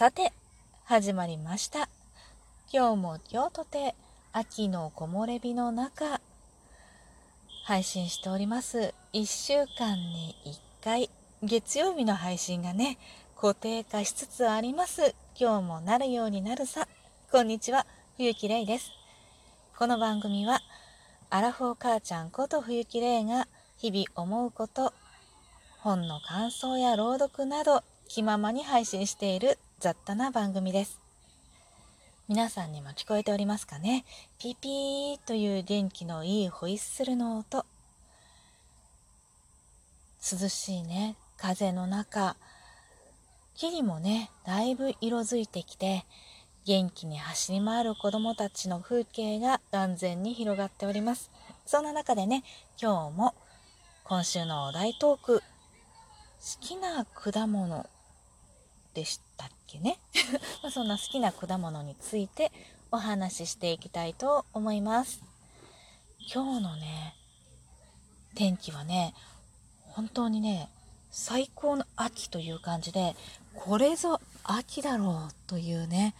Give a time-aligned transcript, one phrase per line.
[0.00, 0.32] さて
[0.86, 1.90] 始まりました。
[2.72, 3.94] 今日も今日とて
[4.32, 6.22] 秋の木漏れ日の中
[7.66, 8.94] 配信しております。
[9.12, 10.34] 1週間に
[10.80, 11.10] 1回
[11.42, 12.96] 月曜日の配信がね
[13.38, 15.14] 固定化しつつあります。
[15.38, 16.88] 今日もなるようになるさ。
[17.30, 17.84] こんにちは
[18.16, 18.92] 冬木玲です。
[19.76, 20.62] この番組は
[21.28, 24.94] アラフォー母ちゃんこと冬木玲が日々思うこと
[25.80, 31.00] 本の感想や朗読など気ままに配信している雑多な番組です。
[32.28, 34.04] 皆さんにも聞こえておりますかね？
[34.38, 37.64] ピピーという元気のいいホイッスルの音。
[40.20, 42.36] 涼しいね、風の中、
[43.54, 46.04] 木々もね、だいぶ色づいてきて、
[46.66, 51.30] 元気に走り回る子供たちの風景が安全に広がっております。
[51.64, 52.44] そんな中でね、
[52.78, 53.34] 今日も
[54.04, 55.44] 今週のお題トーク、好
[56.60, 57.88] きな果物
[58.92, 59.98] でしたっけね。
[60.62, 62.52] まそんな好きな果物について
[62.90, 65.22] お話ししていきたいと思います。
[66.32, 67.14] 今日のね
[68.34, 69.14] 天気はね
[69.82, 70.70] 本当にね
[71.10, 73.16] 最高の秋という感じで
[73.54, 76.14] これぞ秋だろうというね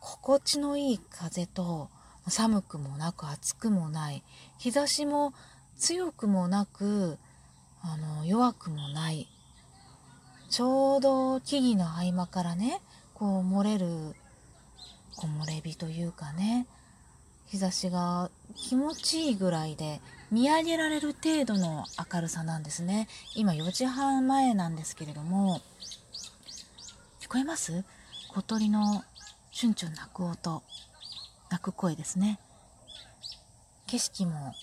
[0.00, 1.88] 心地のいい風と
[2.28, 4.22] 寒くもなく暑くもない
[4.58, 5.32] 日差しも
[5.78, 7.18] 強くもなく
[7.82, 9.28] あの弱くもない
[10.50, 12.80] ちょうど木々の合間からね
[13.14, 13.86] こう漏れる
[15.16, 16.66] 木漏れ日というかね
[17.46, 20.00] 日差しが気持ちいいぐらいで
[20.32, 23.08] 見上げられる程度の明るさなんですね。
[23.34, 25.60] 今4時半前なんですけれども
[27.20, 27.84] 聞こえます？
[28.32, 29.04] 小鳥の
[29.52, 30.62] チュンチュン鳴く音
[31.48, 32.38] 鳴く声ですね。
[33.86, 34.54] 景色も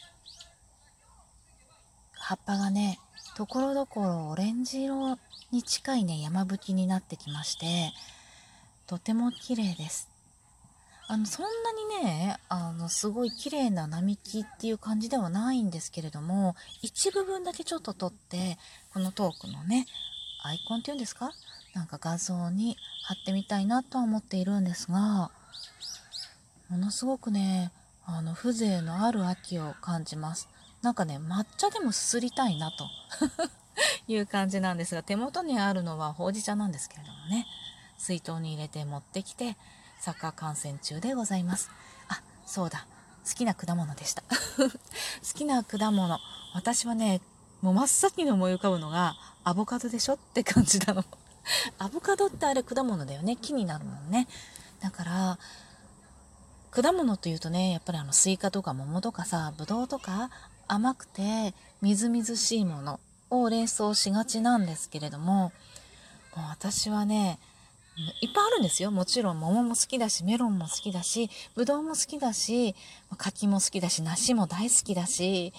[2.13, 2.99] 葉っぱがね
[3.37, 5.19] ところどころオレンジ色
[5.51, 7.93] に近いね山吹きになってきまして
[8.87, 10.09] とても綺麗です。
[11.07, 18.57] あのそんなにねあのすごい綺麗な並木っていう感じではないんですけれども一部分だけちょっと撮って
[18.91, 19.85] このトークのね
[20.43, 21.29] アイコンっていうんですか？
[21.75, 25.29] なんか画像に貼ってみたいなとは思っているんですが
[26.69, 27.71] ものすごくね
[28.03, 30.49] あの風情のある秋を感じます。
[30.81, 32.87] なんかね抹茶でもすすりたいなと。
[34.07, 37.45] いう感じなんですが手元にあるのはほうじ茶なんですけれどもね。
[37.97, 39.57] 水筒に入れて持ってきて
[39.99, 41.69] サッカー観戦中でございます。
[42.07, 42.85] あそうだ。
[43.27, 44.23] 好きな果物でした。
[44.31, 44.69] 好
[45.33, 46.19] きな果物。
[46.53, 47.21] 私はね
[47.61, 51.03] もう真っ先に思い浮かぶのがアボカドでしょって感じなの。
[51.79, 53.35] アボカドってあれ果物だよね。
[53.35, 54.27] 木になるもんね。
[54.79, 55.39] だから
[56.77, 60.29] 果物というとねやっぱりあのスイカとか桃とかさぶどうとか
[60.67, 62.99] 甘くてみずみずしいもの
[63.31, 65.51] を連想しがちなんですけれども
[66.35, 67.39] もう私はね
[68.21, 68.91] いっぱいあるんですよ。
[68.91, 72.75] もちろん桃も好きだしメロンも好きだしぶどうも好きだし
[73.17, 75.53] 柿も好きだし梨も大好きだし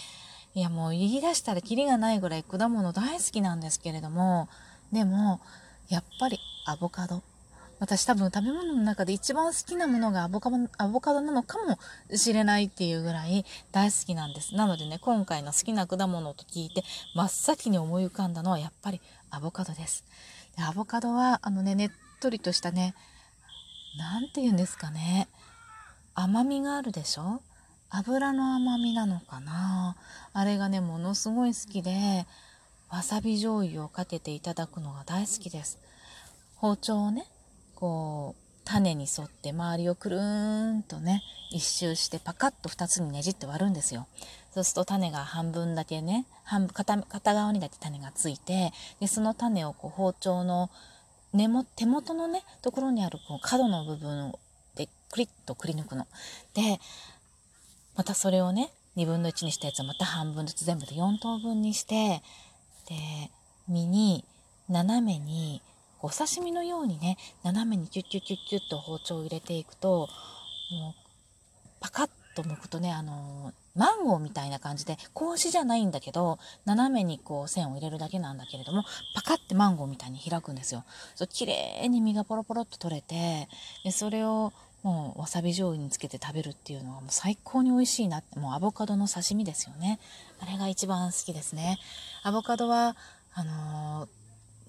[0.55, 4.49] いやもう言い出したらキリがないぐらい果物大好きなんですけれども
[4.93, 5.41] でも
[5.89, 7.25] やっぱりアボカド
[7.81, 11.79] 私多分食べ物の中で一番好きなものがアボカドアボカドなのかも
[12.17, 14.55] しれないっていうぐらい大好きなんです。
[14.55, 16.83] なのでね、今回の好きな果物と聞いて
[17.15, 19.01] 真っ先に思い浮かんだのはやっぱり
[19.31, 20.05] アボカドです。
[20.57, 21.91] でアボカドはあのね、ねっ
[22.21, 22.95] とりとしたね、
[23.97, 25.29] 何て言うんですかね、
[26.15, 27.41] 甘みがあるでしょ？
[27.91, 29.97] 油の甘みなのかな？
[30.33, 32.27] あれがね、ものすごい好きで、
[32.91, 35.79] わさび醤油をかけていただくのが大好きです。
[36.57, 37.25] 包丁をね、
[37.79, 41.23] こう種に沿って周りをくるんとね
[41.53, 44.09] 一周してパカッと2つにねじって割るんですよ。
[44.51, 50.71] そうすると種が半分だけね半片片側にだけ種がついてでその種をこう包丁の
[51.33, 54.33] 根も手元のねところにあるこう角の部分
[54.75, 56.09] でクリッとくり抜くの。
[56.55, 56.81] で
[57.95, 62.23] またそれをね2分の1にしたやつをまた半分ずつ全部で4等分にして
[62.89, 62.97] で
[63.69, 64.25] 身に
[64.69, 65.63] 斜めに
[66.03, 70.09] お刺身のようにね斜めにキュッキュッキュッキュッと包丁を入れていくと
[70.71, 70.95] もう
[71.81, 78.85] パカッと剥くとねあのマンゴーみたいな感じで格子じゃないんだけど斜めにこう線を入れるだけなんだけれども
[79.15, 80.85] パカッてマンゴーみたいに開くんですよ。
[81.15, 83.49] そう綺麗に身がポロポロっと取れて
[83.85, 84.53] でそれを
[84.83, 89.99] もうわさび醤油につけて食べるっていうのがもう最高に美味しいなってもうアボカドの刺身ですよね
[90.41, 91.79] あれが一番好きですね
[92.23, 92.97] アボカドは
[93.35, 94.18] あのー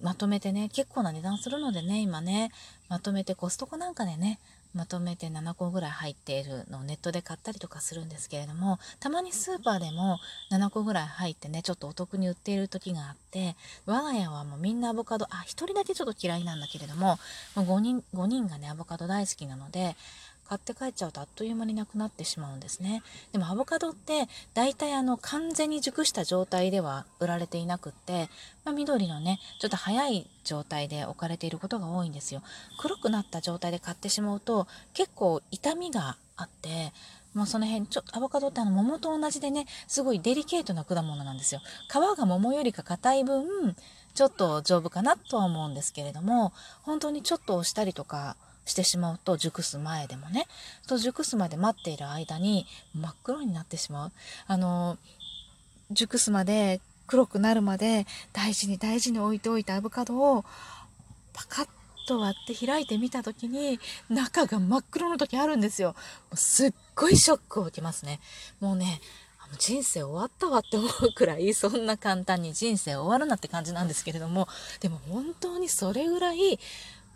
[0.02, 2.52] まとめてね、結構な値段するのでね、今ね、
[2.88, 4.40] まとめてコストコなんかでね、
[4.76, 10.20] まとめて7個ぐらい入っているのをネットで買ったりとかするんですけれどもたまにスーパーでも
[10.52, 13.56] 7個ぐらい入ってねちょっとお得に売っている時があって
[13.88, 17.18] 我が家はもうみんなアボカドあ1人だけちょっと嫌いなんだけれども
[17.56, 19.96] もう5人 ,5 人がねアボカド大好きなので
[20.50, 23.04] 買って帰っちゃうとあっという間になくなってしまうんですね。
[23.32, 28.30] でもアボカドって大体あの完全に熟した状態では売られていなくって、
[28.66, 32.42] まあ、緑のねちょっと早い状態で置かれていることが多いんですよ。
[32.80, 34.66] 黒くなった状態で買ってしまうと
[34.96, 36.94] 結構痛みがあって
[37.36, 41.62] もうその辺ちょアボカドってあの桃と同じでねすごいデリケートな果物なんですよ。
[41.88, 43.76] 皮が桃よりか硬い分
[44.16, 48.36] ちょっと丈夫かなとは思うんですけれども本当にちょっと押したりとか
[48.70, 50.48] してしまうと熟す前でもね。
[50.88, 54.12] と熟すまで待っている間に真っ黒になってしまう。
[54.48, 54.98] あの
[55.92, 60.46] 熟すまで黒くなるまで大事に大事に置いておいたアボカドを
[61.34, 61.68] パカッ
[62.08, 63.80] と割って開いてみた時に
[64.10, 65.96] 中が真っ黒の時あるんですよ。
[66.36, 68.20] すっごいショックを受けますね。
[68.60, 69.02] もうね
[69.58, 74.48] 人生終わったわって思うくらいそんな簡単に人生終わるなって感じなんですけれども
[74.80, 76.60] でも本当にそれぐらい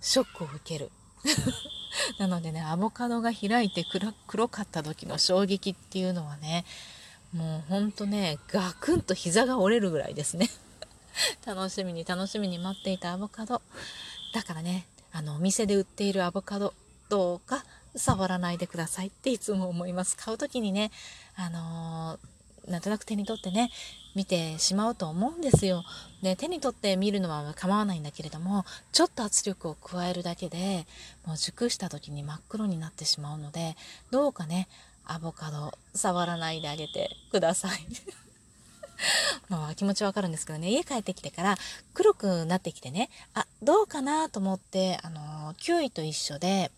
[0.01, 0.89] ショックを受ける。
[2.17, 3.85] なのでねアボカドが開いて
[4.27, 6.65] 黒かった時の衝撃っていうのはね
[7.33, 10.49] もうほんとねガクンと膝が折れるぐらいですね。
[11.45, 13.61] 楽しみに楽しみに待っていたアボカド。
[14.33, 16.73] だからねあのお店で売っているアボカド
[17.09, 17.63] どうか
[17.95, 20.17] 触らないでくださいっていつも思います。
[20.17, 20.91] 買う時にね
[21.35, 22.32] あのー
[22.67, 23.71] なんとなく手に取ってね
[24.15, 25.83] 見てしまうと思うんですよ。
[26.21, 30.85] で手に取って見るのは構わないんだけれどもちょっと圧力を加えるだけで
[31.25, 33.75] もう熟した時に真っ黒になってしまうので
[34.11, 34.67] どうかね
[35.05, 37.85] アボカド触らないであげてください。
[39.49, 41.57] まあ気持ちわかるんですけどね家帰ってきてから
[41.93, 46.71] 黒くなってきてねあどうかなと思ってあのキウイと一緒で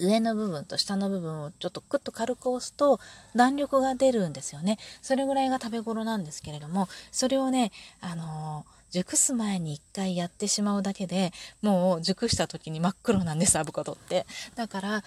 [0.00, 2.98] 上の部分と下の部分をちょっとクッと軽く押すと
[3.36, 4.78] 弾力が出るんですよね。
[5.02, 7.70] それぐらいが食べ頃なんですけれども、それをね、
[8.00, 11.32] あのー、熟す前に一回やってしまうだけで
[11.62, 14.26] もう熟した時に真っ黒なんですアボカドって
[14.56, 15.04] だから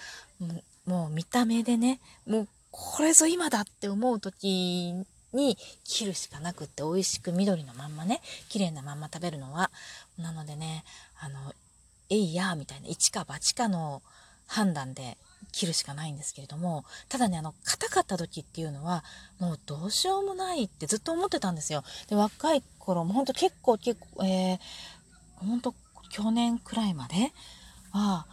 [0.85, 4.93] もう見た目でねもうこれぞ今だって思う時
[5.33, 9.69] に切るしかなくって美味しく緑のまんまね綺麗なまんま食べるのは
[10.17, 10.83] なのでね
[11.19, 11.53] あの
[12.09, 14.01] えいやみたいな一か八かの
[14.53, 15.17] 判断で
[15.51, 19.03] 切るしかないんですけれどもただねあの硬かった時っていうのは
[19.39, 21.83] もうどうしようもないってずっと思ってたんですよ。
[22.07, 25.73] で若い頃もほんと結構結構えー、ほんと
[26.09, 27.33] 去年くらいまで
[27.91, 28.27] は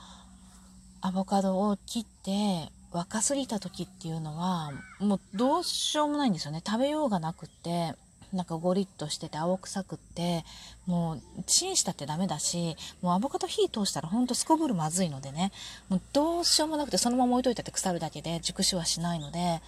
[1.00, 7.94] アボカドを切って若すぎた時っていうのはもうどうしようもないんですよね食べようがなくって
[8.32, 10.44] なんかゴリッとしてて青臭くって
[10.87, 15.53] もうチンしたってダメだしもうアボカド火通したらほんとすこぶるまずいのでね。
[15.88, 19.61] もうどうしようもなくてそのまま置いといたって腐るだけで熟しはしないので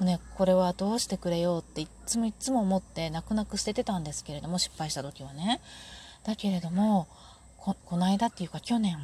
[0.00, 5.60] ね、これはどうしてくれようっていつもいつも思って泣く泣く捨ててたんですけれども失敗した時はね。
[6.24, 7.08] だけれども
[7.56, 8.96] ここの間っていうか去年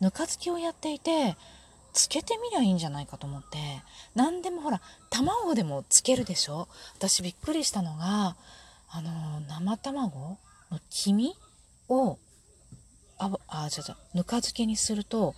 [0.00, 1.36] ぬか漬けをやっていて
[1.92, 3.58] つけてみりゃいいんじゃないかと思って。
[4.14, 6.66] 何でもほら卵でもつけるでしょ。
[6.96, 8.34] 私びっくりしたのが
[8.92, 10.38] あの生卵？
[10.70, 11.34] の黄身？
[11.88, 12.18] を
[13.18, 15.34] ああじゃじゃぬか漬けにすると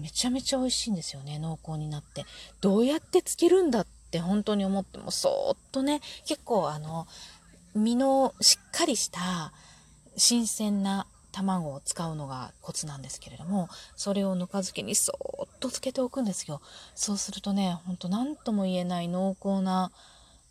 [0.00, 2.24] めちゃめちゃ美味しいんですよね濃厚になって。
[2.60, 6.00] どうやってつけるんだって本当に思ってもそっとね。
[6.26, 7.06] 結構あの
[7.74, 9.52] 身のしっかりした
[10.16, 16.62] 新鮮な卵を使うのがコツなんですけれどもそれをぬか漬けにそーっとつけておくんですよ。
[16.94, 19.90] そうするとねほんと何とも言えない濃厚な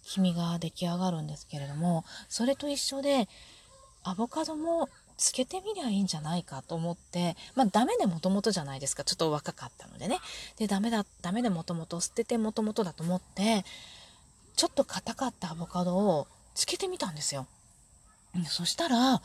[0.06, 3.28] 黄身が出来上がるんですけれどもそれと一緒で
[4.04, 9.04] アボカドもつけてみりゃいいんじゃないかと思ってまあダメでもともとじゃないですか。
[9.04, 10.20] ちょっと若かったのでね。
[10.58, 13.64] でダメだダメでもともと捨ててもともとだと思って
[14.56, 17.48] ちょっと硬かったアボカドをつけてみたんですよ。
[18.48, 19.22] そしたら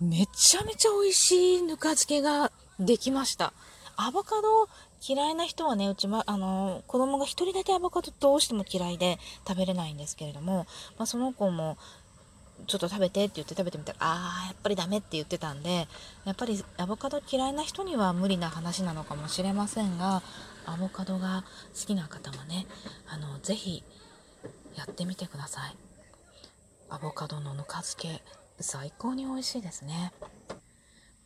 [0.00, 3.52] めちゃめちゃ美味しいぬか漬けができました。
[3.96, 4.68] アボカド
[5.06, 11.76] 嫌いな人はね、うちは、あの、子供が一人だけアボカドどうしても嫌いで食べれないんですけれども、まあ、その子も、
[12.66, 15.86] ちょっと食べてって言って食べてみたら、ああ、やっぱりダメって言ってたんで、
[16.24, 20.22] やっぱりアボカド嫌いな人には無理な話なのかもしれませんが、
[20.66, 21.44] アボカドが
[21.78, 22.66] 好きな方はね、
[23.08, 23.84] あの、ぜひ
[24.76, 25.76] やってみてください。
[26.90, 28.22] アボカドのぬか漬け、
[28.60, 30.12] 最高に美味しいですね。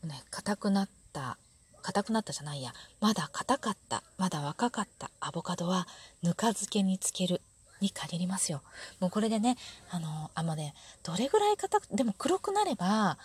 [0.04, 1.38] ね、硬くなった
[1.82, 2.72] 硬くなったじゃないや。
[3.00, 4.02] まだ硬かった。
[4.18, 5.10] まだ若かった。
[5.20, 5.86] アボカドは
[6.22, 7.42] ぬか漬けにつける
[7.80, 8.62] に限りますよ。
[9.00, 9.56] もうこれでね
[9.90, 13.18] あのあまねどれぐらい硬くでも黒くなれば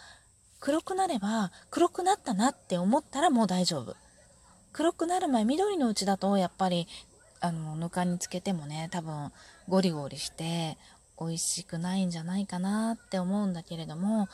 [0.60, 3.96] 黒くなれば黒くなったなって思ったらもう大丈夫。
[4.74, 6.88] 黒くなる前緑のうちだとやっぱり
[7.40, 9.32] あのぬかにつけてもね多分
[9.70, 10.78] ゴリゴリして
[11.20, 14.28] 美味しくないんじゃないかなって思うんだけれども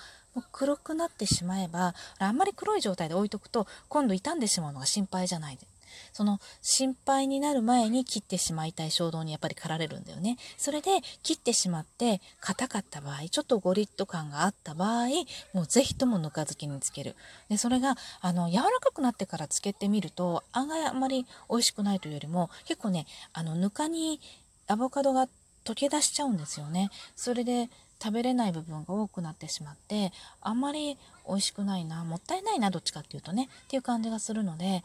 [0.51, 5.67] 黒くなってしまえばあんまり黒い状態で置いとくと今度傷んでしまうのが心配じゃないで
[6.11, 10.37] その心配になる前に切ってしまいたい衝動にやっぱり駆られるんだよね。
[10.57, 15.07] それで切ってしまって硬かった場合、ちょっとゴリッと感があった場合、
[15.53, 17.15] もうぜひともぬか漬けにつける。
[17.49, 24.19] で、それが、あの、柔らかくなってからつけてみると、案外あんまり美味しくないというよりも、結構ね、あの、ぬかに
[24.67, 25.27] アボカドが
[25.65, 26.89] 溶け出しちゃうんですよね。
[27.15, 27.69] それで
[28.03, 34.83] 食べれない部分が多くなってしまってあんまり美味しくないなもったいないなどっちかっていうとねっていう感じがするので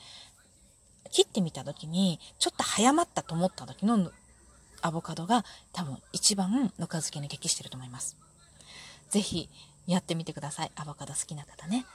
[1.10, 4.12] 切ってみた時にちょっと早まったと思った時の
[4.82, 8.16] アボカドが多分一番ぬか漬けに適してると思います。
[9.10, 9.48] 是非
[9.88, 10.70] やってみてください。
[10.76, 11.86] アボカド好きな方ね。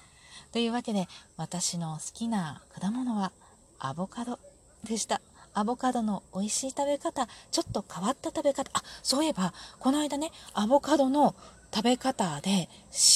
[0.51, 3.31] というわけで私の好きな果物は
[3.79, 4.39] アボカド
[4.83, 5.21] でした。
[5.53, 8.69] アボカドの美味しい食べ方、ちょっと変わった食べ方。
[8.73, 11.35] あ、そういえば、この間ね、アボカドの
[11.73, 12.69] 食べ方で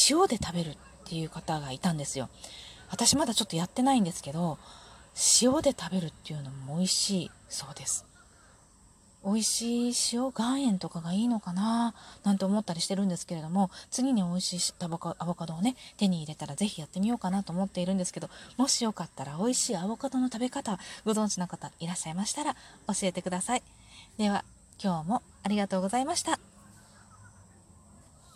[0.10, 2.30] 塩で食べるっていう方がいたんですよ。
[2.90, 4.58] 私まだちょっとやってないんですけど、
[5.42, 8.06] 塩で食べるっていうのも美味しいそうです
[9.28, 11.94] 美味しい塩岩塩とかがいいのかな
[12.24, 23.64] なんて思ったりしてるんですけれども次に美味しいアボカドをね手に入れたら是非やってみようかなと思っているんですけどもしよかったら美味しいアボカドの食べ方ご存知の方いらっしゃいましたら教えてください。
[24.18, 24.46] では
[24.82, 26.57] 今日もありがとうございました。